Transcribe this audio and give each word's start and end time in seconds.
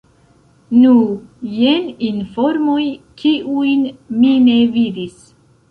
Nu, 0.77 0.93
jen 1.59 1.85
informoj, 2.09 2.81
kiujn 3.21 3.89
mi 4.21 4.35
ne 4.49 4.61
vidis. 4.81 5.27